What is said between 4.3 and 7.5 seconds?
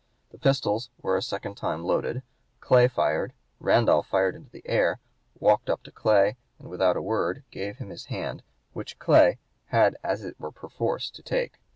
into the air, walked up to Clay and without a word